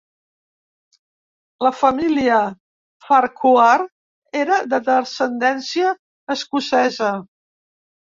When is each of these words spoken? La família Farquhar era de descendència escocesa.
La 1.67 1.71
família 1.81 2.39
Farquhar 3.09 3.69
era 4.43 4.61
de 4.75 4.83
descendència 4.91 5.97
escocesa. 6.39 7.17